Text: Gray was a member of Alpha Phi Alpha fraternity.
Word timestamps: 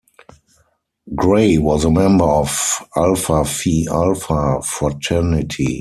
Gray 1.13 1.59
was 1.59 1.85
a 1.85 1.91
member 1.91 2.25
of 2.25 2.49
Alpha 2.95 3.45
Phi 3.45 3.85
Alpha 3.87 4.59
fraternity. 4.63 5.67